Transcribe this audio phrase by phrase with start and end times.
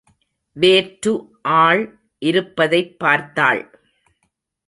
[0.53, 1.13] வேற்று
[1.41, 1.99] ஆள்
[2.19, 3.79] இருப்பதைப் பார்த்தாள்.